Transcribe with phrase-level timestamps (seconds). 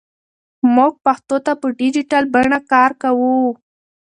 [0.75, 3.35] موږ پښتو ته په ډیجیټل بڼه کار کوو.